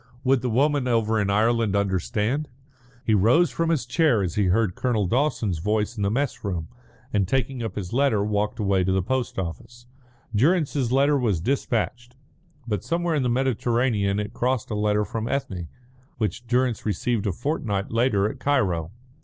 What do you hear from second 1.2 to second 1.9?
in Ireland